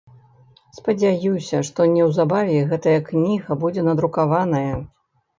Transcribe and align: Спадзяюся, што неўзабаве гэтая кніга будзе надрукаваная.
Спадзяюся, 0.77 1.59
што 1.67 1.85
неўзабаве 1.95 2.55
гэтая 2.71 2.93
кніга 3.09 3.57
будзе 3.65 3.83
надрукаваная. 3.89 4.73